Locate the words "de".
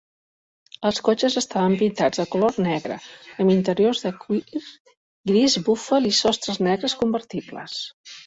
2.21-2.25, 4.07-4.13